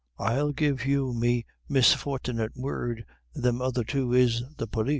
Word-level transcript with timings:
"I'll 0.17 0.51
give 0.51 0.83
you 0.83 1.13
me 1.13 1.45
misfort'nit 1.69 2.53
word 2.55 3.05
thim 3.35 3.61
other 3.61 3.83
two 3.83 4.13
is 4.13 4.41
the 4.57 4.67
pólis." 4.67 4.89